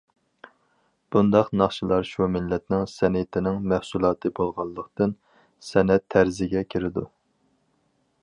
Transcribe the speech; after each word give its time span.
بۇنداق 1.15 1.49
ناخشىلار 1.61 2.07
شۇ 2.11 2.25
مىللەتنىڭ 2.35 2.87
سەنئىتىنىڭ 2.93 3.59
مەھسۇلاتى 3.73 4.31
بولغانلىقتىن« 4.39 5.15
سەنئەت» 5.71 6.07
تەرزىگە 6.15 6.67
كىرىدۇ. 6.73 7.05